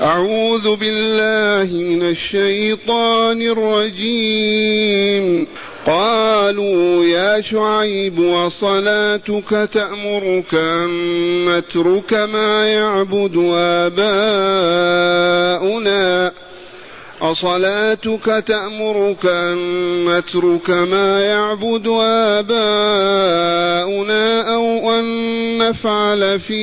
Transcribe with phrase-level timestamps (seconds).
[0.00, 5.46] أعوذ بالله من الشيطان الرجيم.
[5.86, 10.88] قالوا يا شعيب وصلاتك تأمرك أن
[11.48, 14.02] نترك ما يعبد آباؤنا
[17.22, 19.58] أصلاتك تأمرك أن
[20.08, 21.86] نترك ما يعبد
[22.38, 22.54] آباؤنا
[24.54, 26.60] أو أن نفعل في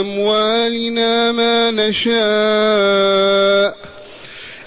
[0.00, 2.18] أموالنا ما نشاء.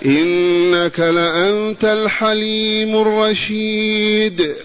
[0.06, 4.56] إنك لأنت الحليم الرشيد.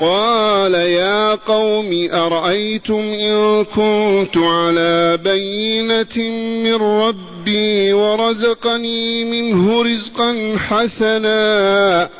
[0.00, 6.30] قال يا قوم أرأيتم إن كنت على بينة
[6.64, 12.10] من ربي ورزقني منه رزقا حسنا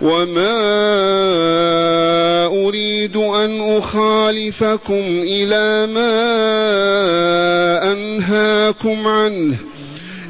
[0.00, 0.56] وما
[2.46, 6.12] أريد أن أخالفكم إلى ما
[7.92, 9.56] أنهاكم عنه.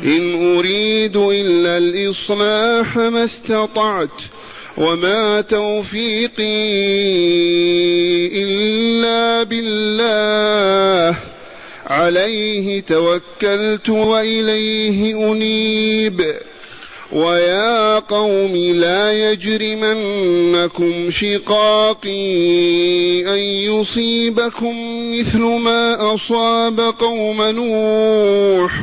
[0.05, 4.34] إن أريد إلا الإصلاح ما استطعت.
[4.77, 6.45] وما توفيقي
[8.43, 11.17] إلا بالله
[11.87, 16.35] عليه توكلت وإليه أنيب
[17.13, 22.15] ويا قوم لا يجرمنكم شقاقي
[23.35, 24.77] أن يصيبكم
[25.19, 28.83] مثل ما أصاب قوم نوح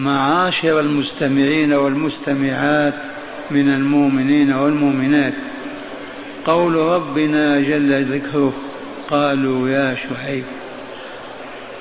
[0.00, 2.94] معاشر المستمعين والمستمعات
[3.50, 5.34] من المؤمنين والمؤمنات.
[6.46, 8.52] قول ربنا جل ذكره
[9.10, 10.44] قالوا يا شعيب.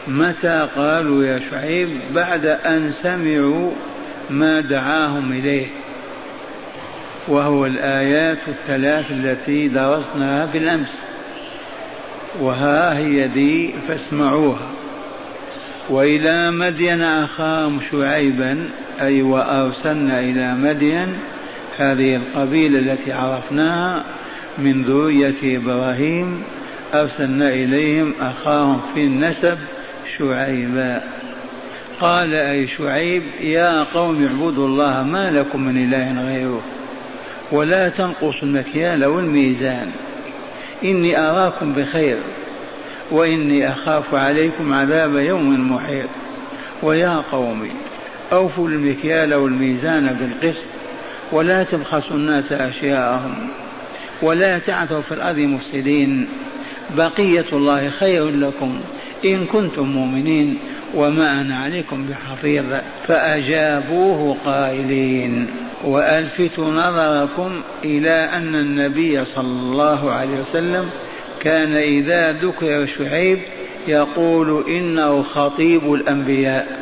[0.08, 3.72] متى قالوا يا شعيب؟ بعد أن سمعوا
[4.30, 5.68] ما دعاهم إليه.
[7.28, 10.96] وهو الآيات الثلاث التي درسناها بالأمس.
[12.40, 14.79] وها هي دي فاسمعوها.
[15.90, 18.70] وإلى مدين أخاهم شعيبا
[19.02, 21.14] أي وأرسلنا إلى مدين
[21.78, 24.04] هذه القبيلة التي عرفناها
[24.58, 26.44] من ذرية إبراهيم.
[26.94, 29.58] أرسلنا إليهم أخاهم في النسب
[30.18, 31.04] شعيبا.
[32.00, 36.62] قال أي شعيب يا قوم اعبدوا الله ما لكم من إله غيره
[37.52, 39.90] ولا تنقصوا المكيال والميزان.
[40.84, 42.18] إني أراكم بخير.
[43.12, 46.10] وإني أخاف عليكم عذاب يوم محيط.
[46.84, 47.70] ويا قوم
[48.32, 50.66] أوفوا المكيال والميزان بالقسط
[51.32, 53.36] ولا تبخسوا الناس أشياءهم
[54.22, 56.28] ولا تعثوا في الأرض مفسدين.
[56.98, 58.80] بقية الله خير لكم
[59.26, 60.58] إن كنتم مؤمنين
[60.96, 62.66] وما أنا عليكم بحفيظ
[63.08, 65.48] فأجابوه قائلين.
[65.84, 70.90] وألفتوا نظركم إلى أن النبي صلى الله عليه وسلم
[71.42, 73.40] كان إذا ذكر شعيب
[73.88, 76.80] يقول إنه خطيب الأنبياء.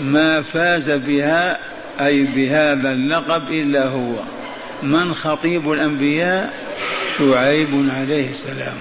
[0.00, 1.58] ما فاز بها
[2.00, 4.12] أي بهذا اللقب إلا هو.
[4.82, 6.52] من خطيب الأنبياء؟
[7.18, 8.76] شعيب عليه السلام.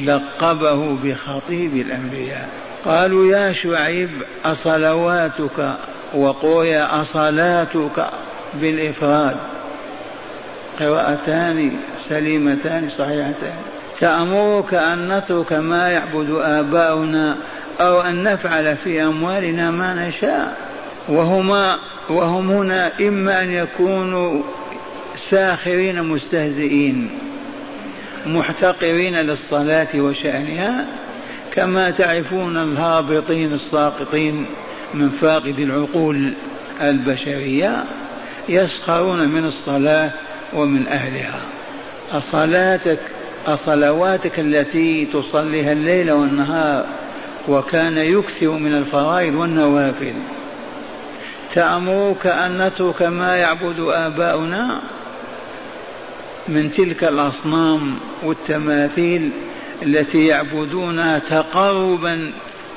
[0.00, 2.48] لقبه بخطيب الأنبياء.
[2.84, 4.10] قالوا يا شعيب
[4.44, 5.74] أصلواتك؟
[6.14, 8.06] وقويا أصلاتك
[8.60, 9.36] بالإفراد.
[10.80, 11.72] قراءتان
[12.08, 13.54] سليمتان صحيحتان.
[14.00, 17.36] تأمرك أن نترك ما يعبد آباؤنا
[17.80, 20.56] أو أن نفعل في أموالنا ما نشاء.
[21.08, 21.78] وهما
[22.08, 24.42] وهم هنا إما أن يكونوا
[25.16, 27.10] ساخرين مستهزئين
[28.26, 30.86] محتقرين للصلاة وشأنها
[31.54, 34.46] كما تعرفون الهابطين الساقطين
[34.94, 36.34] من فاقد العقول
[36.80, 37.84] البشرية
[38.48, 40.12] يسخرون من الصلاة
[40.54, 41.42] ومن أهلها.
[42.12, 42.98] أصلاتك
[43.46, 46.86] أصلواتك التي تصليها الليل والنهار
[47.48, 50.14] وكان يكثر من الفرائض والنوافل.
[51.54, 54.80] تأمرك أن نترك ما يعبد آباؤنا
[56.48, 59.30] من تلك الأصنام والتماثيل
[59.82, 62.32] التي يعبدونها تقربا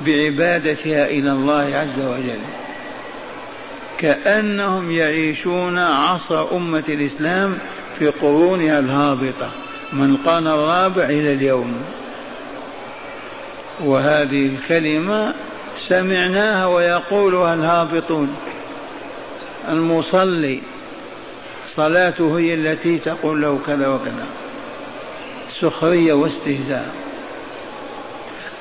[0.05, 2.39] بعبادتها إلى الله عز وجل.
[3.99, 7.57] كأنهم يعيشون عصر أمة الإسلام
[7.99, 9.51] في قرونها الهابطة
[9.93, 11.81] من القرن الرابع إلى اليوم.
[13.83, 15.33] وهذه الكلمة
[15.87, 18.35] سمعناها ويقولها الهابطون.
[19.69, 20.61] المصلي
[21.67, 24.27] صلاته هي التي تقول له كذا وكذا.
[25.59, 26.89] سخرية واستهزاء.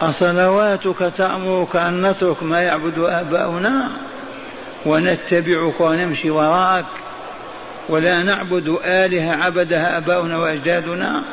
[0.00, 3.90] أصلواتك تأمرك أن نترك ما يعبد آباؤنا؟
[4.86, 6.86] ونتبعك ونمشي وراءك
[7.88, 11.24] ولا نعبد آلهة عبدها آباؤنا وأجدادنا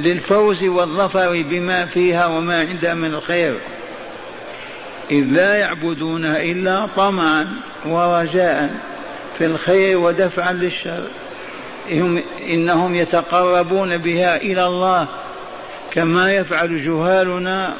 [0.00, 3.58] للفوز والظفر بما فيها وما عندها من الخير.
[5.10, 7.46] إذ لا يعبدونها إلا طمعا
[7.86, 8.70] ورجاء
[9.38, 11.06] في الخير ودفعا للشر.
[12.48, 15.06] إنهم يتقربون بها إلى الله
[15.92, 17.76] كما يفعل جهالنا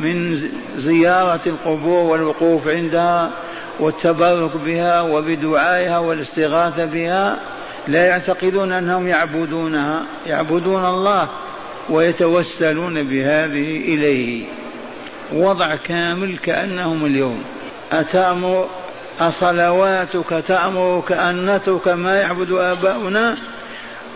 [0.00, 3.30] من زيارة القبور والوقوف عندها
[3.80, 7.40] والتبرك بها وبدعائها والاستغاثة بها
[7.88, 11.28] لا يعتقدون أنهم يعبدونها يعبدون الله
[11.88, 14.46] ويتوسلون بهذه إليه.
[15.32, 17.42] وضع كامل كأنهم اليوم.
[17.92, 18.68] أتأمر
[19.20, 23.36] أصلواتك تأمرك أن نترك ما يعبد آباؤنا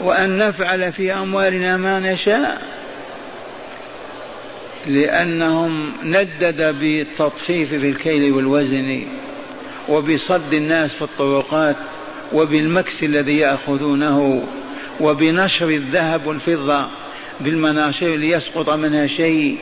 [0.00, 2.62] وأن نفعل في أموالنا ما نشاء
[4.86, 9.06] لأنهم ندد بالتطفيف في الكيل والوزن
[9.88, 11.76] وبصد الناس في الطرقات
[12.32, 14.42] وبالمكس الذي يأخذونه
[15.00, 16.86] وبنشر الذهب والفضة
[17.40, 19.58] بالمناشير ليسقط منها شيء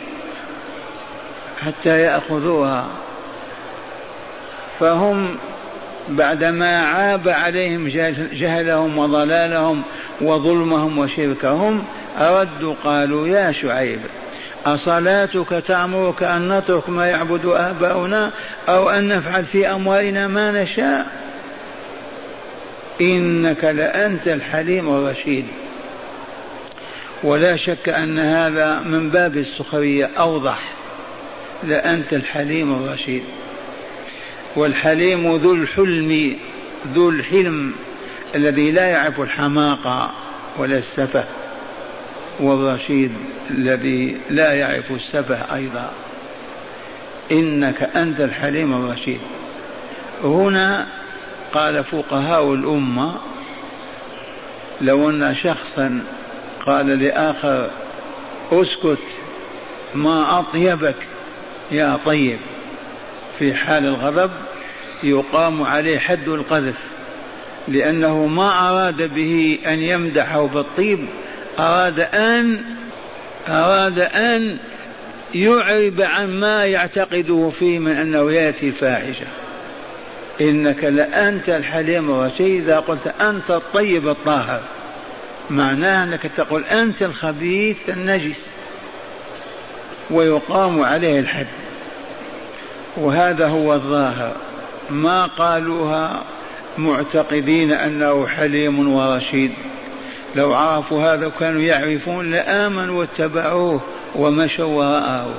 [1.61, 2.89] حتى يأخذوها.
[4.81, 5.37] فهم
[6.09, 7.89] بعدما عاب عليهم
[8.33, 9.83] جهلهم وضلالهم
[10.21, 11.85] وظلمهم وشركهم
[12.19, 14.01] أردوا قالوا يا شعيب
[14.67, 18.33] أصلاتك تأمرك أن نترك ما يعبد آباؤنا
[18.69, 21.07] أو أن نفعل في أموالنا ما نشاء.
[23.01, 25.47] إنك لأنت الحليم الرشيد.
[27.23, 30.73] ولا شك أن هذا من باب السخرية أوضح.
[31.65, 33.23] لأنت الحليم الرشيد.
[34.57, 36.37] والحليم ذو الحلم
[36.95, 37.75] ذو الحلم
[38.35, 40.15] الذي لا يعرف الحماقة
[40.59, 41.25] ولا السفه.
[42.41, 43.13] والرشيد
[43.51, 45.91] الذي لا يعرف السفه أيضا.
[47.33, 49.21] إنك أنت الحليم الرشيد
[50.25, 50.89] هنا
[51.53, 53.19] قال فقهاء الأمة
[54.81, 56.05] لو أن شخصا
[56.67, 57.71] قال لآخر
[58.53, 59.03] أسكت
[59.95, 60.97] ما أطيبك
[61.71, 62.39] يا طيب.
[63.39, 64.31] في حال الغضب
[65.03, 66.79] يقام عليه حد القذف
[67.69, 71.07] لأنه ما أراد به أن يمدحه بالطيب
[71.59, 72.65] أراد أن
[73.49, 74.59] أراد أن
[75.35, 79.27] يعرب عن ما يعتقده فيه من أنه يأتي الفاحشة.
[80.41, 84.61] إنك لأنت الحليم الرشيد إذا قلت أنت الطيب الطاهر.
[85.51, 88.47] معناه أنك تقول أنت الخبيث النجس.
[90.11, 91.47] ويقام عليه الحد.
[92.97, 94.37] وهذا هو الظاهر.
[94.91, 96.25] ما قالوها
[96.79, 99.53] معتقدين أنه حليم ورشيد.
[100.37, 103.81] لو عرفوا هذا كانوا يعرفون لآمنوا واتبعوه
[104.15, 105.35] ومشوا وراءه.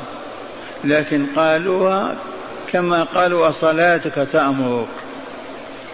[0.84, 2.18] لكن قالوها
[2.74, 4.88] كما قالوا صلاتك تأمرك.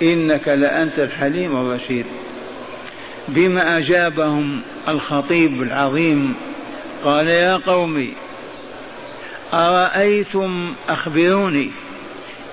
[0.02, 2.06] إنك لأنت الحليم الرشيد.
[3.28, 6.36] بما أجابهم الخطيب العظيم
[7.04, 8.14] قال يا قوم
[9.54, 11.72] أرأيتم أخبروني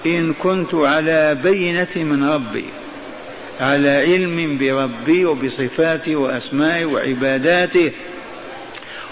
[0.06, 2.64] إن كنت على بينة من ربي؟
[3.60, 7.92] على علم بربي وبصفاته وأسمائه وعباداته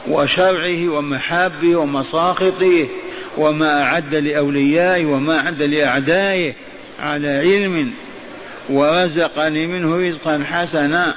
[0.09, 2.89] وشرعه ومحابه ومساخطه
[3.37, 6.55] وما أعد لأوليائه وما أعد لأعدائه
[7.01, 7.93] على علم
[8.69, 11.15] ورزقني منه رزقا حسنا.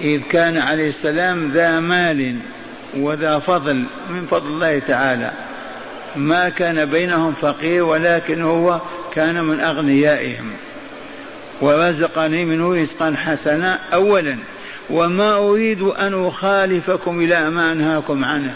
[0.00, 2.36] إذ كان عليه السلام ذا مال
[2.96, 5.32] وذا فضل من فضل الله تعالى.
[6.16, 8.80] ما كان بينهم فقير ولكن هو
[9.12, 10.52] كان من أغنيائهم.
[11.60, 14.38] ورزقني منه رزقا حسنا أولا.
[14.90, 18.54] وما أريد أن أخالفكم إلى ما أنهاكم عنه.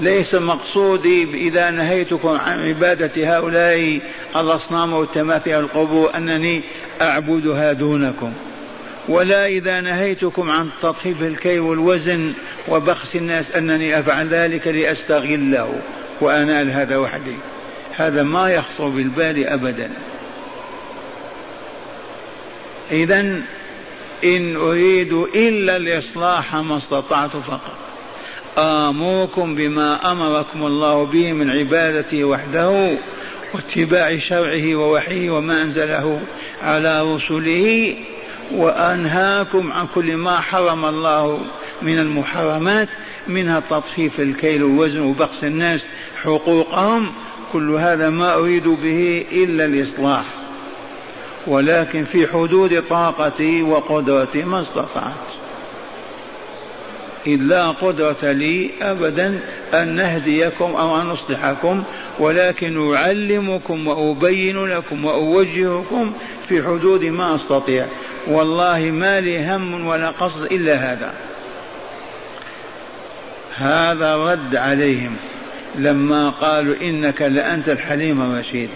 [0.00, 4.00] ليس مقصودي إذا نهيتكم عن عبادة هؤلاء
[4.36, 6.62] الأصنام والتماثيل القبور أنني
[7.02, 8.32] أعبدها دونكم.
[9.08, 12.32] ولا إذا نهيتكم عن تطفيف الكي والوزن
[12.68, 15.74] وبخس الناس أنني أفعل ذلك لأستغله
[16.20, 17.36] وأنال هذا وحدي.
[17.96, 19.90] هذا ما يخطر بالبال أبدا.
[22.90, 23.20] إذا
[24.24, 27.76] إن أريد إلا الإصلاح ما استطعت فقط.
[28.58, 32.96] آمركم بما أمركم الله به من عبادته وحده
[33.54, 36.20] واتباع شرعه ووحيه وما أنزله
[36.62, 37.96] على رسله
[38.52, 41.40] وأنهاكم عن كل ما حرم الله
[41.82, 42.88] من المحرمات
[43.28, 45.80] منها تطفيف الكيل والوزن وبخس الناس
[46.22, 47.12] حقوقهم.
[47.52, 50.24] كل هذا ما أريد به إلا الإصلاح.
[51.46, 55.12] ولكن في حدود طاقتي وقدرتي ما استطعت.
[57.26, 59.40] إلا قدرة لي أبدا
[59.74, 61.82] أن نهديكم أو أن نصلحكم
[62.18, 66.12] ولكن أعلمكم وأبين لكم وأوجهكم
[66.48, 67.86] في حدود ما أستطيع.
[68.26, 71.12] والله ما لي هم ولا قصد إلا هذا.
[73.54, 75.16] هذا رد عليهم
[75.78, 78.68] لما قالوا إنك لأنت الحليم الرشيد.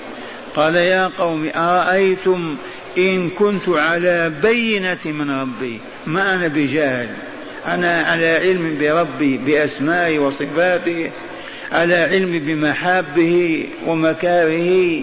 [0.57, 2.57] قال يا قوم أرأيتم
[2.99, 7.09] إن كنت على بينة من ربي؟ ما أنا بجاهل
[7.67, 11.11] أنا على علم بربي بأسمائي وصفاته
[11.73, 15.03] على علم بمحابه ومكاره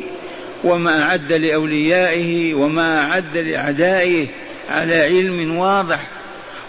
[0.64, 4.28] وما أعد لأوليائه وما أعد لأعدائه
[4.70, 6.10] على علم واضح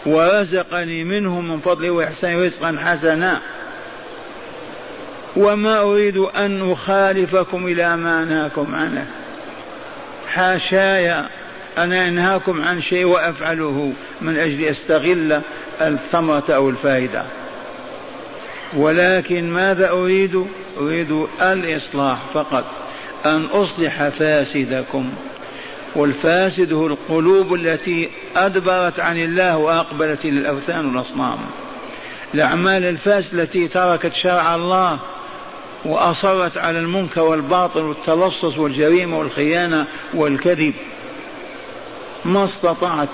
[0.06, 3.40] ورزقني منه من فضله وإحسانه رزقا حسنا.
[5.36, 9.06] وما أريد أن أخالفكم إلى ما نهاكم عنه.
[10.28, 11.10] حاشاي
[11.78, 13.92] أنا أنهاكم عن شيء وأفعله.
[14.20, 15.40] من أجل أستغل
[15.80, 17.24] الثمرة أو الفائدة.
[18.76, 20.46] ولكن ماذا أريد؟
[20.80, 22.64] أريد الإصلاح فقط.
[23.26, 25.12] أن أصلح فاسدكم.
[25.94, 31.38] والفاسد هو القلوب التي أدبرت عن الله وأقبلت إلى الأوثان والأصنام
[32.34, 35.00] الأعمال الفاسدة التي تركت شرع الله
[35.84, 40.74] وأصرت على المنكر والباطل والتلصص والجريمة والخيانة والكذب.
[42.24, 43.08] ما استطعت.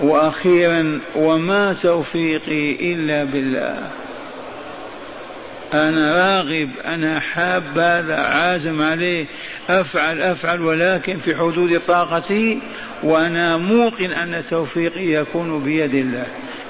[0.00, 3.90] وأخيرا وما توفيقي إلا بالله.
[5.74, 9.26] أنا راغب أنا حاب هذا عازم عليه.
[9.68, 12.58] أفعل أفعل ولكن في حدود طاقتي
[13.02, 16.26] وأنا موقن أن توفيقي يكون بيد الله.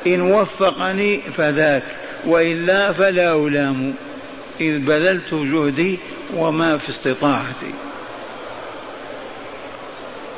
[0.06, 1.84] إن وفقني فذاك
[2.26, 3.94] وإلا فلا ألام.
[4.60, 5.98] إذ بذلت جهدي
[6.36, 7.72] وما في استطاعتي.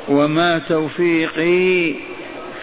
[0.09, 1.95] وما توفيقي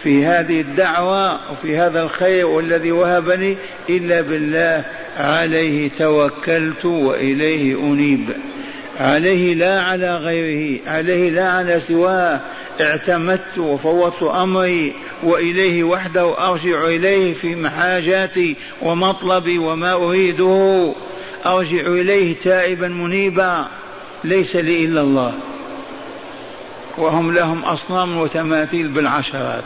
[0.03, 3.57] في هذه الدعوة وفي هذا الخير والذي وهبني
[3.89, 4.85] إلا بالله.
[5.17, 8.29] عليه توكلت وإليه أنيب.
[8.99, 12.39] عليه لا على غيره عليه لا على سواه.
[12.81, 20.93] اعتمدت وفوضت أمري وإليه وحده أرجع إليه في محاجاتي ومطلبي وما أريده.
[21.45, 23.67] أرجع إليه تائبا منيبا.
[24.23, 25.33] ليس لي إلا الله.
[26.97, 29.63] وهم لهم أصنام وتماثيل بالعشرات.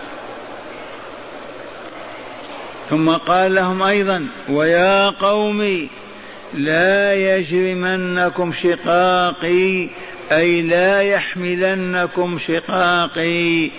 [2.89, 5.87] ثم قال لهم أيضا ويا قوم
[6.53, 9.89] لا يجرمنكم شقاقي
[10.31, 13.71] أي لا يحملنكم شقاقي.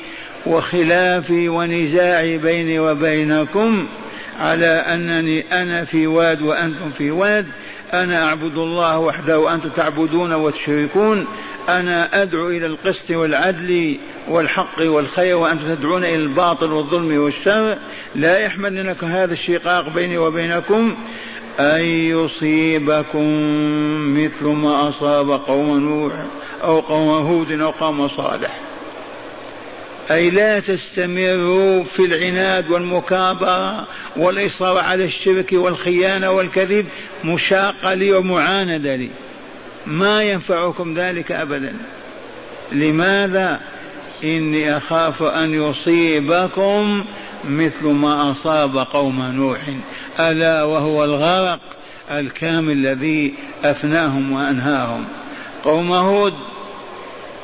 [0.46, 3.86] وخلافي ونزاعي بيني وبينكم
[4.40, 7.46] على أنني أنا في واد وأنتم في واد
[8.02, 11.26] أنا أعبد الله وحده وأنتم تعبدون وتشركون.
[11.68, 13.98] أنا أدعو إلى القسط والعدل
[14.28, 17.78] والحق والخير وأنتم تدعون إلى الباطل والظلم والشر.
[18.14, 20.94] لا يحملنكم هذا الشقاق بيني وبينكم.
[21.60, 23.26] أن يصيبكم
[24.16, 26.12] مثل ما أصاب قوم نوح
[26.62, 28.60] أو قوم هود أو قوم صالح.
[30.10, 36.86] أي لا تستمروا في العناد والمكابرة والإصرار على الشرك والخيانة والكذب
[37.24, 39.10] مشاقة لي ومعاندة لي.
[39.86, 41.76] ما ينفعكم ذلك أبدا.
[42.72, 43.60] لماذا؟
[44.24, 47.04] إني أخاف أن يصيبكم
[47.44, 49.60] مثل ما أصاب قوم نوح.
[50.20, 51.60] ألا وهو الغرق
[52.10, 53.34] الكامل الذي
[53.64, 55.04] أفناهم وأنهاهم.
[55.64, 56.34] قوم هود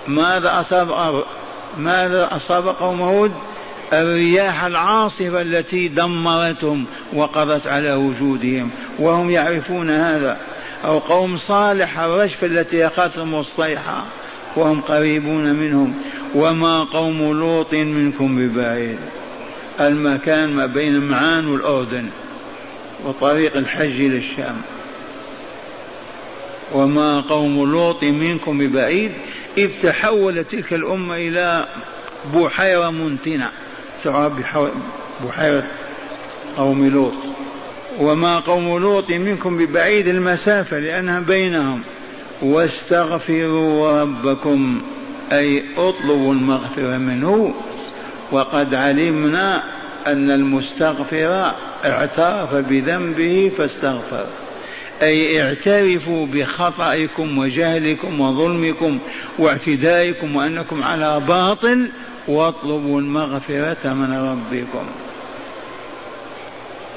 [0.09, 0.91] ماذا أصاب
[1.79, 3.33] ماذا أصاب قوم هود؟
[3.93, 10.39] الرياح العاصفة التي دمرتهم وقضت على وجودهم وهم يعرفون هذا.
[10.85, 14.05] أو قوم صالح الرجفة التي أخذتهم الصيحة
[14.57, 15.95] وهم قريبون منهم.
[16.35, 18.99] وما قوم لوط منكم ببعيد.
[19.81, 22.07] المكان ما بين معان والأردن
[23.05, 24.57] وطريق الحج إلى الشام.
[26.73, 29.13] وما قوم لوط منكم ببعيد؟
[29.59, 31.69] إذ تحولت تلك الأمة إلى
[32.35, 33.51] بحيرة منتنة.
[34.05, 34.33] تعرف
[35.25, 35.67] بحيرة
[36.57, 37.15] قوم لوط.
[37.99, 41.83] وما قوم لوط منكم ببعيد المسافة لأنها بينهم.
[42.43, 44.83] واستغفروا ربكم
[45.33, 47.55] أي اطلبوا المغفرة منه.
[48.33, 49.63] وقد علمنا
[50.07, 51.55] أن المستغفر
[51.85, 54.27] اعترف بذنبه فاستغفر.
[55.03, 58.99] أي اعترفوا بخطئكم وجهلكم وظلمكم
[59.39, 61.91] واعتدائكم وأنكم على باطل
[62.29, 64.87] واطلبوا المغفرة من ربكم.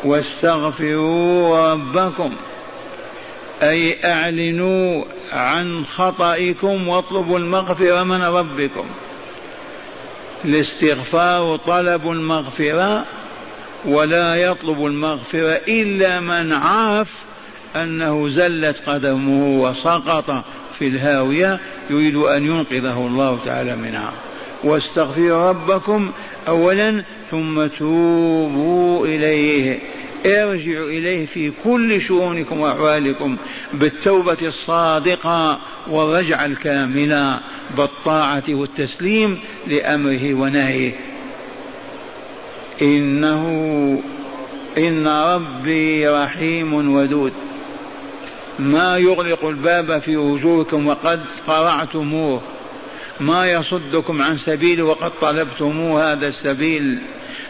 [0.04, 2.36] واستغفروا ربكم.
[3.62, 8.86] أي أعلنوا عن خطئكم واطلبوا المغفرة من ربكم.
[10.46, 13.06] الاستغفار طلب المغفرة
[13.86, 17.14] ولا يطلب المغفرة إلا من عرف
[17.76, 20.46] أنه زلت قدمه وسقط
[20.80, 24.14] في الهاوية يريد أن ينقذه الله تعالى منها.
[24.64, 26.12] واستغفروا ربكم
[26.48, 29.80] أولا ثم توبوا إليه.
[30.26, 33.38] ارجعوا إليه في كل شؤونكم وأحوالكم
[33.74, 37.40] بالتوبة الصادقة والرجعة الكاملة
[37.78, 40.92] بالطاعة والتسليم لأمره ونهيه.
[42.82, 43.44] إنه
[44.78, 47.34] إن ربي رحيم ودود.
[48.60, 52.42] ما يغلق الباب في وجوهكم وقد قرعتموه
[53.20, 57.00] ما يصدكم عن سبيله وقد طلبتموه هذا السبيل.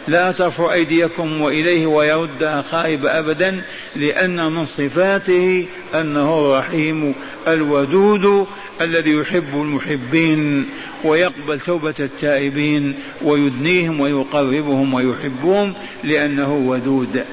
[0.08, 3.62] لا ترفعوا أيديكم وإليه ويردها خائب أبدا
[3.96, 7.14] لأن من صفاته أنه الرحيم
[7.48, 8.46] الودود
[8.80, 10.66] الذي يحب المحبين
[11.04, 17.24] ويقبل توبة التائبين ويدنيهم ويقربهم ويحبهم لأنه ودود.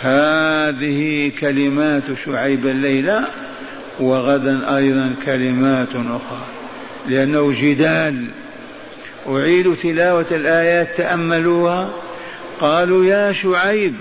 [0.00, 3.24] هذه كلمات شعيب الليلة
[4.00, 6.46] وغدا أيضا كلمات أخرى.
[7.06, 8.24] لأنه جدال.
[9.28, 11.90] أعيد تلاوة الآيات تأملوها.
[12.60, 13.94] قالوا يا شعيب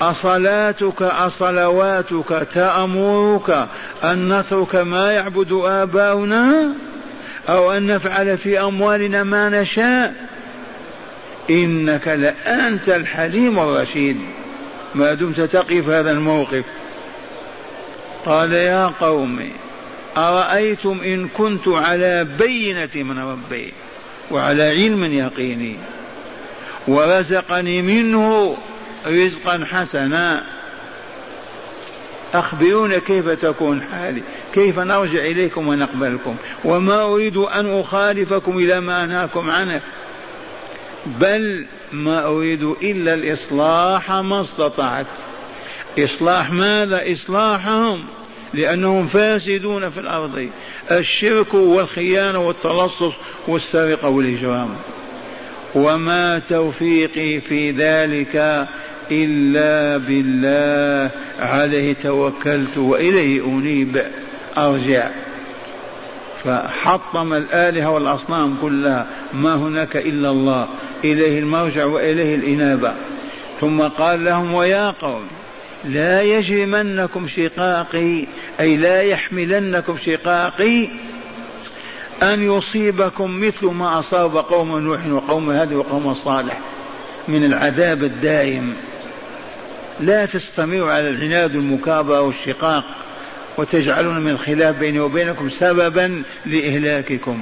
[0.00, 3.68] أصلاتك أصلواتك تأمرك
[4.04, 6.72] أن نترك ما يعبد آباؤنا
[7.48, 10.14] أو أن نفعل في أموالنا ما نشاء.
[11.50, 14.16] إنك لأنت الحليم الرشيد.
[14.94, 16.64] ما دمت تقف هذا الموقف.
[18.26, 19.50] قال يا قوم
[20.16, 23.72] أرأيتم إن كنت على بينة من ربي
[24.30, 25.76] وعلى علم يقيني
[26.88, 28.56] ورزقني منه
[29.06, 30.44] رزقا حسنا.
[32.34, 34.22] أخبرونا كيف تكون حالي
[34.54, 39.80] كيف نرجع إليكم ونقبلكم وما أريد أن أخالفكم إلى ما أنهاكم عنه.
[41.06, 45.06] بل ما أريد إلا الإصلاح ما استطعت.
[45.98, 48.04] إصلاح ماذا؟ إصلاحهم
[48.54, 50.48] لأنهم فاسدون في الأرض.
[50.90, 53.12] الشرك والخيانة والتلصص
[53.48, 54.68] والسرقة والإجرام
[55.74, 58.66] وما توفيقي في ذلك
[59.12, 61.10] إلا بالله.
[61.40, 64.02] عليه توكلت وإليه أنيب.
[64.58, 65.10] أرجع.
[66.44, 69.06] فحطم الآلهة والأصنام كلها.
[69.34, 70.68] ما هناك إلا الله.
[71.04, 72.94] إليه المرجع وإليه الإنابة.
[73.60, 75.26] ثم قال لهم ويا قوم
[75.84, 78.26] لا يجرمنكم شقاقي
[78.60, 80.88] أي لا يحملنكم شقاقي
[82.22, 86.60] أن يصيبكم مثل ما أصاب قوم نوح وقوم هاد وقوم صالح
[87.28, 88.74] من العذاب الدائم.
[90.00, 92.84] لا تستمروا على العناد والمكابرة والشقاق
[93.58, 97.38] وتجعلون من الخلاف بيني وبينكم سببا لإهلاككم.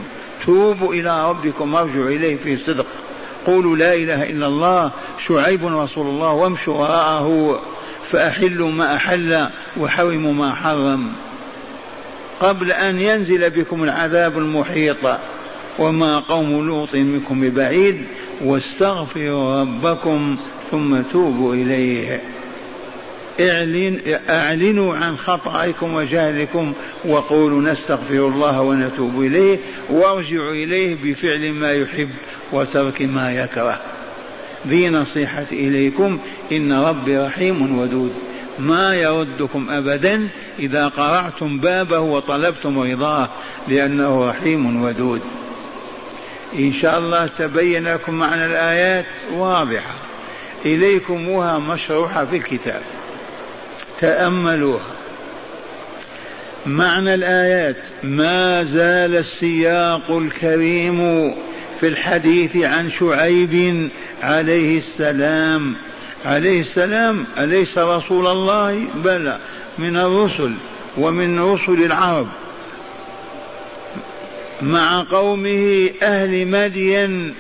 [0.47, 2.87] توبوا إلى ربكم وارجعوا إليه في صدق.
[3.47, 4.91] قولوا لا إله إلا الله
[5.27, 7.61] شعيب رسول الله وامشوا وراءه
[8.05, 9.49] فأحلوا ما أحل
[9.81, 11.13] وحرموا ما حرم.
[12.41, 15.19] قبل أن ينزل بكم العذاب المحيط
[15.79, 18.05] وما قوم لوط منكم ببعيد
[18.45, 20.37] واستغفروا ربكم
[20.71, 22.23] ثم توبوا إليه.
[23.41, 26.73] اعلن اعلنوا عن خطأكم وجهلكم
[27.05, 29.59] وقولوا نستغفر الله ونتوب إليه
[29.91, 32.11] وارجعوا إليه بفعل ما يحب
[32.53, 33.81] وترك ما يكره.
[34.67, 36.19] ذي نصيحة إليكم
[36.53, 38.15] إن ربي رحيم ودود.
[38.59, 43.29] ما يردكم أبدا إذا قرعتم بابه وطلبتم رضاه
[43.69, 45.21] لأنه رحيم ودود.
[46.59, 49.95] إن شاء الله تبين لكم معنى الآيات واضحة.
[50.65, 52.83] إليكمها مشروحة في الكتاب.
[54.01, 54.95] تأملوها.
[56.67, 61.31] معنى الآيات ما زال السياق الكريم
[61.81, 63.89] في الحديث عن شعيب
[64.23, 65.75] عليه السلام.
[66.25, 69.39] عليه السلام أليس رسول الله؟ بلى
[69.79, 70.55] من الرسل
[70.97, 72.29] ومن رسل العرب.
[74.63, 77.35] مع قومه أهل مدين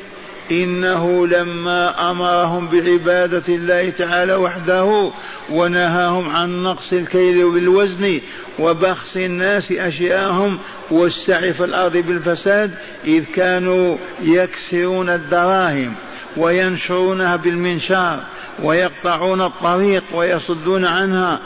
[0.52, 5.10] إنه لما أمرهم بعبادة الله تعالى وحده
[5.50, 8.20] ونهاهم عن نقص الكيل بالوزن
[8.58, 10.58] وبخس الناس أشياءهم
[10.90, 12.70] والسعي في الأرض بالفساد
[13.04, 15.94] إذ كانوا يكسرون الدراهم
[16.36, 18.20] وينشرونها بالمنشار
[18.62, 21.40] ويقطعون الطريق ويصدون عنها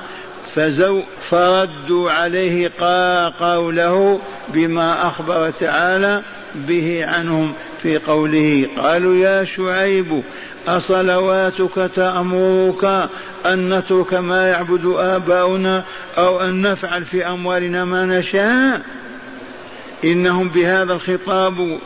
[0.55, 2.71] فزو فردوا عليه
[3.41, 6.23] قوله بما أخبر تعالى
[6.55, 10.23] به عنهم في قوله قالوا يا شعيب
[10.69, 13.09] أصلواتك تأمرك
[13.47, 15.85] أن نترك ما يعبد آباؤنا
[16.19, 18.83] أو أن نفعل في أموالنا ما نشاء؟
[20.05, 21.79] إنهم بهذا الخطاب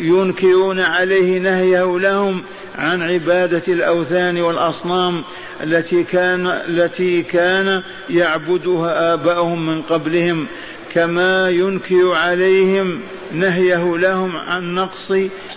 [0.00, 2.42] ينكرون عليه نهيه لهم
[2.78, 5.22] عن عبادة الأوثان والأصنام
[5.62, 10.46] التي كان التي كان يعبدها آباؤهم من قبلهم
[10.94, 13.00] كما ينكر عليهم
[13.32, 15.12] نهيه لهم عن نقص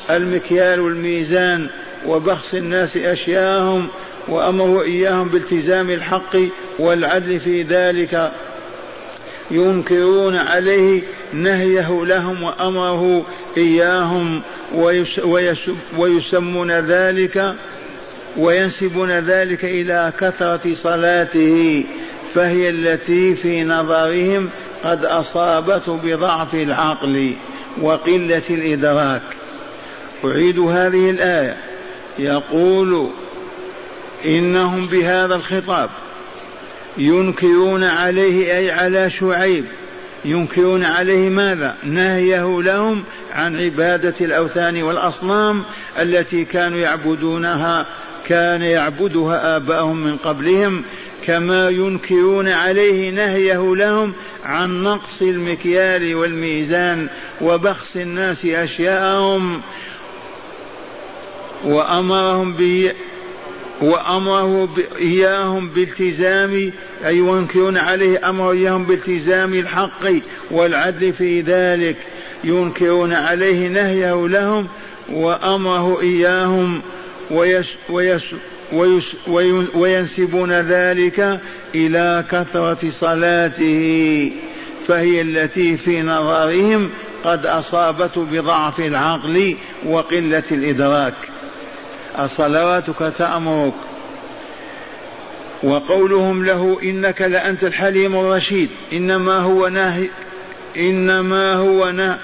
[0.10, 1.68] المكيال والميزان
[2.08, 3.88] وبخس الناس أشياءهم
[4.28, 6.38] وأمروا إياهم بالتزام الحق
[6.80, 8.32] والعدل في ذلك.
[9.52, 11.02] ينكرون عليه
[11.34, 13.26] نهيه لهم وأمره
[13.58, 14.42] إياهم
[15.98, 17.56] ويسمون ذلك
[18.38, 21.84] وينسبون ذلك إلى كثرة صلاته
[22.34, 24.50] فهي التي في نظرهم
[24.84, 27.34] قد أصابته بضعف العقل.
[27.82, 29.22] وقلة الإدراك.
[30.26, 31.58] أعيد هذه الآية.
[32.20, 33.10] يقول
[34.26, 35.90] إنهم بهذا الخطاب
[36.98, 39.66] ينكرون عليه أي على شعيب.
[40.26, 43.04] ينكرون عليه ماذا؟ نهيه لهم
[43.34, 45.64] عن عبادة الأوثان والأصنام
[46.00, 47.88] التي كانوا يعبدونها
[48.26, 50.84] كان يعبدها آباؤهم من قبلهم
[51.26, 57.08] كما ينكرون عليه نهيه لهم عن نقص المكيال والميزان
[57.42, 59.62] وبخس الناس أشياءهم
[61.64, 62.92] وأمرهم ب
[63.82, 66.72] وأمره إياهم بالتزام
[67.06, 70.12] أي ينكرون عليه أمر إياهم بالتزام الحق
[70.52, 71.98] والعدل في ذلك.
[72.44, 74.68] ينكرون عليه نهيه لهم
[75.10, 76.82] وأمره إياهم
[77.32, 78.24] ويس ويس
[79.76, 81.40] وينسبون ذلك
[81.76, 84.32] إلى كثرة صلاته
[84.88, 86.90] فهي التي في نظرهم
[87.24, 89.56] قد أصابته بضعف العقل
[89.86, 91.14] وقلة الإدراك.
[92.16, 93.74] أصلواتك تأمرك.
[95.64, 98.70] وقولهم له إنك لأنت الحليم الرشيد.
[98.94, 100.10] إنما هو نهي
[100.78, 102.20] إنما هو نه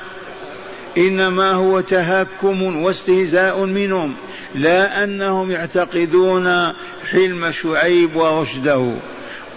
[0.97, 4.15] إنما هو تهكم واستهزاء منهم.
[4.57, 6.73] لا أنهم يعتقدون
[7.11, 8.91] حلم شعيب ورشده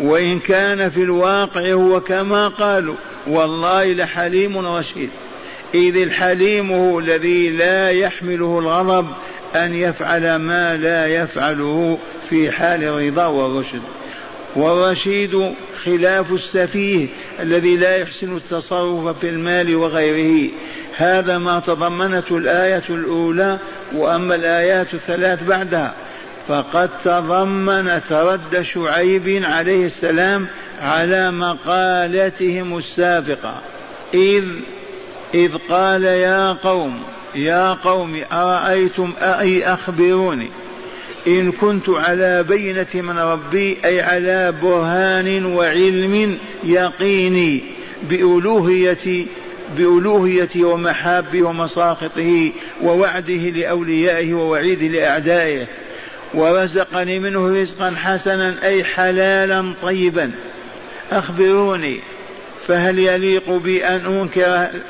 [0.01, 2.95] وإن كان في الواقع هو كما قالوا
[3.27, 5.11] والله لحليم رشيد.
[5.75, 9.07] إذ الحليم هو الذي لا يحمله الغضب
[9.55, 11.99] أن يفعل ما لا يفعله
[12.31, 13.83] في حال الرضا والرشد.
[14.57, 17.07] والرشيد خلاف السفيه
[17.41, 20.51] الذي لا يحسن التصرف في المال وغيره.
[20.97, 23.59] هذا ما تضمنته الآية الأولى
[23.94, 25.94] وأما الآيات الثلاث بعدها
[26.48, 30.46] فقد تضمن رد شعيب عليه السلام
[30.83, 33.61] على مقالتهم السابقة.
[34.14, 34.44] إذ
[35.35, 37.03] إذ قال يا قوم
[37.35, 40.48] يا قوم أرأيتم أي أخبروني؟
[41.26, 47.64] إن كنت على بينة من ربي أي على برهان وعلم يقيني
[48.03, 49.26] بألوهية
[49.77, 52.53] بألوهيته ومحابه ومساخطه
[52.83, 55.67] ووعده لأوليائه ووعيده لأعدائه.
[56.35, 60.31] ورزقني منه رزقا حسنا أي حلالا طيبا.
[61.13, 62.01] أخبروني
[62.67, 64.81] فهل يليق بي أن أنكر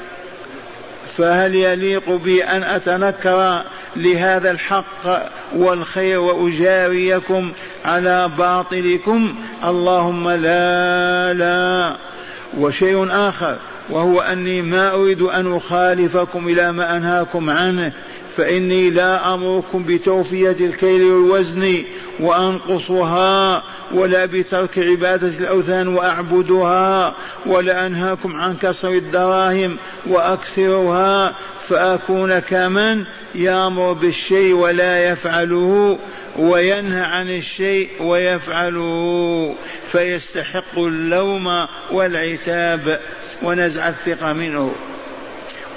[1.16, 3.64] فهل يليق بي أن أتنكر
[3.96, 7.52] لهذا الحق والخير وأجاريكم
[7.84, 11.96] على باطلكم؟ اللهم لا لا.
[12.58, 13.56] وشيء آخر
[13.90, 17.92] وهو أني ما أريد أن أخالفكم إلى ما أنهاكم عنه
[18.36, 21.84] فإني لا أمركم بتوفية الكيل والوزن
[22.20, 27.14] وأنقصها ولا بترك عبادة الأوثان وأعبدها
[27.46, 29.76] ولا أنهاكم عن كسر الدراهم
[30.06, 31.36] وأكثرها
[31.68, 35.98] فأكون كمن يأمر بالشيء ولا يفعله
[36.38, 39.54] وينهى عن الشيء ويفعله
[39.92, 43.00] فيستحق اللوم والعتاب.
[43.42, 44.74] ونزع الثقة منه.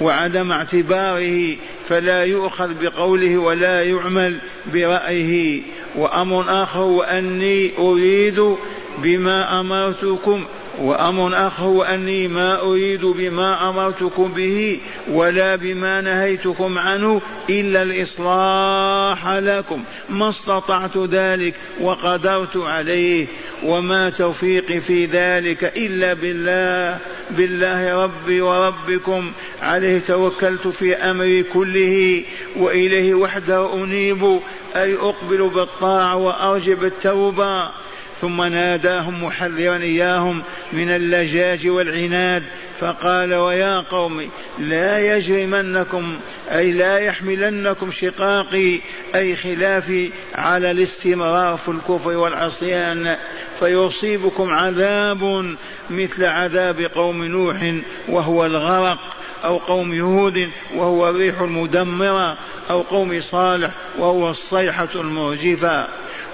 [0.00, 1.56] وعدم اعتباره
[1.88, 4.36] فلا يؤخذ بقوله ولا يعمل
[4.72, 5.62] برأيه.
[5.96, 8.56] وأمر آخر وأني أريد
[8.98, 10.44] بما أمرتكم.
[10.78, 14.78] وأمر آخر وأني ما أريد بما أمرتكم به
[15.10, 19.84] ولا بما نهيتكم عنه إلا الإصلاح لكم.
[20.10, 23.26] ما استطعت ذلك وقدرت عليه.
[23.64, 26.98] وما توفيقي في ذلك إلا بالله
[27.30, 29.32] بالله ربي وربكم.
[29.62, 32.22] عليه توكلت في أمري كله
[32.56, 34.40] وإليه وحده أنيب
[34.76, 37.83] أي أقبل بالطاعة وأرجب التوبة.
[38.20, 42.42] ثم ناداهم محذرا إياهم من اللجاج والعناد
[42.80, 46.16] فقال ويا قوم لا يجرمنكم
[46.52, 48.80] أي لا يحملنكم شقاقي
[49.14, 53.16] أي خلافي على الاستمرار في الكفر والعصيان
[53.58, 55.54] فيصيبكم عذاب
[55.90, 57.74] مثل عذاب قوم نوح
[58.08, 58.98] وهو الغرق
[59.44, 62.38] أو قوم هود وهو الريح المدمرة
[62.70, 65.88] أو قوم صالح وهو الصيحة المرجفة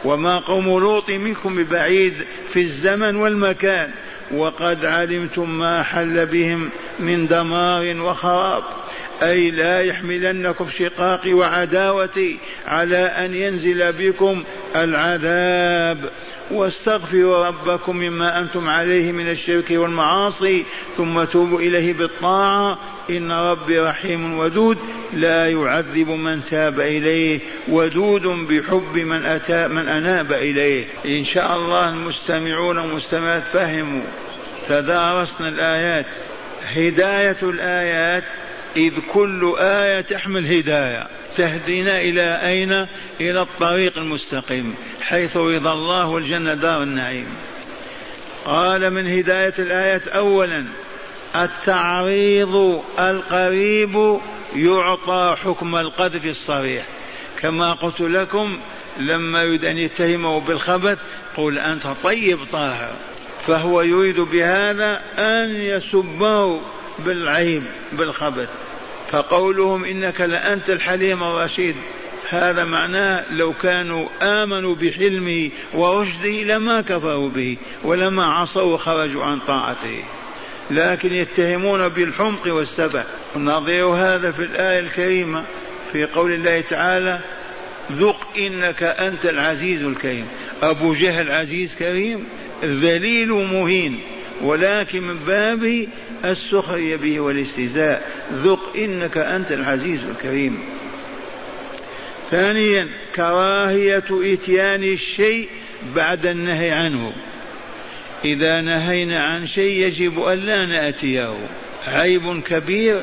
[0.04, 2.14] وما قوم لوط منكم ببعيد
[2.52, 3.90] في الزمن والمكان.
[4.30, 8.64] وقد علمتم ما حل بهم من دمار وخراب.
[9.22, 14.44] أي لا يحملنكم شقاقي وعداوتي على أن ينزل بكم
[14.76, 16.10] العذاب.
[16.50, 20.64] واستغفروا ربكم مما أنتم عليه من الشرك والمعاصي
[20.96, 22.78] ثم توبوا إليه بالطاعة.
[23.10, 24.78] إن ربي رحيم ودود.
[25.12, 30.86] لا يعذب من تاب إليه ودود بحب من أتى من أناب إليه.
[31.06, 34.04] إن شاء الله المستمعون والمستمعات فهموا.
[34.68, 36.06] تدارسنا الآيات.
[36.66, 38.24] هداية الآيات.
[38.76, 41.06] إذ كل آية تحمل هداية.
[41.36, 42.72] تهدينا إلى أين؟
[43.20, 47.26] إلى الطريق المستقيم حيث رضا الله والجنة دار النعيم.
[48.44, 50.66] قال من هداية الآية أولا
[51.36, 54.18] التعريض القريب
[54.56, 56.86] يعطى حكم القذف الصريح.
[57.40, 58.58] كما قلت لكم
[58.98, 60.98] لما يريد أن يتهمه بالخبث
[61.36, 62.92] قل أنت طيب طاهر.
[63.46, 66.60] فهو يريد بهذا أن يسبه
[67.04, 68.48] بالعيب بالخبث
[69.10, 71.76] فقولهم إنك لأنت الحليم الرشيد.
[72.28, 80.04] هذا معناه لو كانوا آمنوا بحلمه ورشده لما كفروا به ولما عصوا وخرجوا عن طاعته.
[80.70, 83.04] لكن يتهمون بالحمق والسبع
[83.36, 85.44] نظير هذا في الآية الكريمة
[85.92, 87.20] في قول الله تعالى
[87.92, 90.28] ذق إنك أنت العزيز الكريم.
[90.62, 92.24] أبو جهل عزيز كريم
[92.64, 94.00] ذليل مهين.
[94.42, 95.86] ولكن من باب
[96.24, 100.58] السخرية به والاستهزاء ذق إنك أنت العزيز الكريم.
[102.30, 105.48] ثانيا كراهية إتيان الشيء
[105.96, 107.12] بعد النهي عنه.
[108.24, 111.34] إذا نهينا عن شيء يجب أن لا نأتيه
[111.84, 113.02] عيب كبير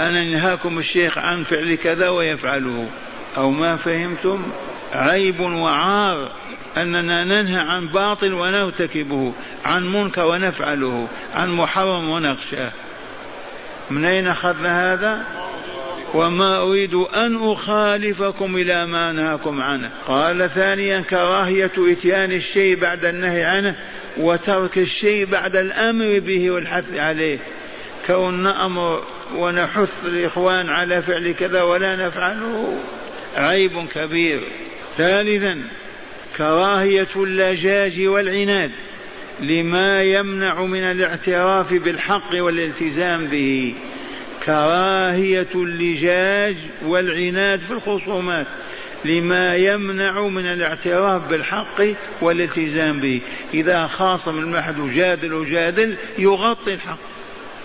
[0.00, 2.88] أن ينهاكم الشيخ عن فعل كذا ويفعله.
[3.36, 4.42] أو ما فهمتم؟
[4.92, 6.30] عيب وعار
[6.76, 9.32] أننا ننهى عن باطل ونرتكبه
[9.64, 12.72] عن منكر ونفعله عن محرم ونخشاه.
[13.90, 15.22] من أين أخذنا هذا؟
[16.14, 19.90] وما أريد أن أخالفكم إلى ما نهاكم عنه.
[20.06, 23.76] قال ثانيا كراهية إتيان الشيء بعد النهي عنه
[24.16, 27.38] وترك الشيء بعد الأمر به والحث عليه.
[28.06, 29.02] كون نأمر
[29.34, 32.78] ونحث الإخوان على فعل كذا ولا نفعله
[33.36, 34.40] عيب كبير.
[34.98, 35.62] ثالثا
[36.36, 38.70] كراهية اللجاج والعناد
[39.40, 43.74] لما يمنع من الاعتراف بالحق والالتزام به.
[44.46, 48.46] كراهية اللجاج والعناد في الخصومات
[49.04, 51.82] لما يمنع من الاعتراف بالحق
[52.20, 53.20] والالتزام به.
[53.54, 56.98] إذا خاصم المحد جادل وجادل يغطي الحق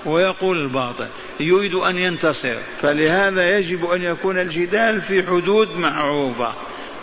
[0.05, 1.07] ويقول الباطل.
[1.39, 2.57] يريد أن ينتصر.
[2.81, 6.53] فلهذا يجب أن يكون الجدال في حدود معروفة.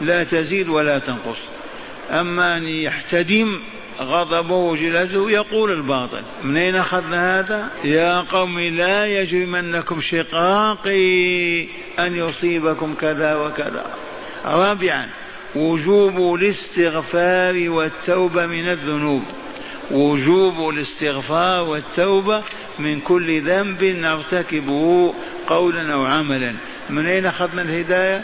[0.00, 1.38] لا تزيد ولا تنقص.
[2.10, 3.60] أما أن يحتدم
[4.00, 6.22] غضبه وجلده يقول الباطل.
[6.42, 11.62] من أين أخذنا هذا؟ يا قوم لا يجرمنكم شقاقي
[11.98, 13.86] أن يصيبكم كذا وكذا.
[14.44, 15.08] رابعا
[15.54, 19.22] وجوب الاستغفار والتوبة من الذنوب.
[19.90, 22.42] وجوب الاستغفار والتوبة
[22.78, 23.84] من كل ذنب.
[23.84, 25.14] نرتكبه
[25.46, 26.54] قولا أو عملا.
[26.90, 28.20] من أين أخذنا الهداية؟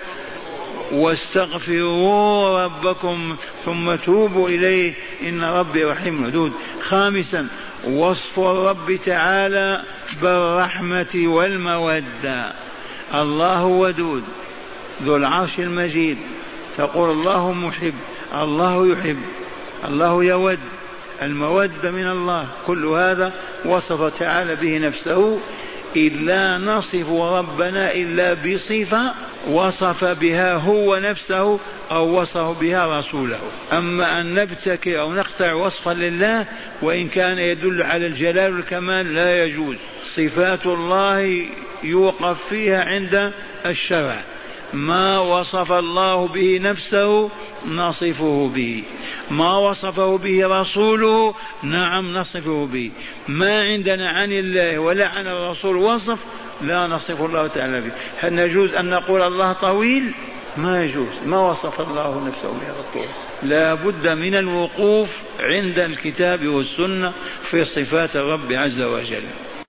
[0.92, 4.94] واستغفروا ربكم ثم توبوا إليه.
[5.22, 6.52] إن ربي رحيم ودود.
[6.80, 7.48] خامسا
[7.84, 9.82] وصف الرب تعالى
[10.22, 12.52] بالرحمة والمودة.
[13.14, 14.22] الله ودود
[15.02, 16.18] ذو العرش المجيد.
[16.76, 17.94] تقول الله محب
[18.34, 19.20] الله يحب
[19.84, 20.60] الله يود.
[21.22, 22.46] المودة من الله.
[22.66, 23.32] كل هذا
[23.64, 25.40] وصف تعالى به نفسه
[25.96, 29.14] إلا نصف ربنا إلا بصفة
[29.48, 33.40] وصف بها هو نفسه أو وصف بها رسوله.
[33.72, 36.46] أما أن نبتكر أو نقطع وصفا لله
[36.82, 39.76] وإن كان يدل على الجلال والكمال لا يجوز.
[40.04, 41.46] صفات الله
[41.82, 43.32] يوقف فيها عند
[43.66, 44.24] الشرع.
[44.72, 47.30] ما وصف الله به نفسه
[47.66, 48.82] نصفه به.
[49.30, 52.90] ما وصفه به رسوله نعم نصفه به.
[53.28, 56.24] ما عندنا عن الله ولا عن الرسول وصف
[56.62, 57.92] لا نصف الله تعالى به.
[58.18, 60.14] هل نجوز أن نقول الله طويل؟
[60.56, 61.14] ما يجوز.
[61.26, 63.06] ما وصف الله نفسه بهذا
[63.42, 65.08] لا بد من الوقوف
[65.40, 69.24] عند الكتاب والسنة في صفات الرب عز وجل.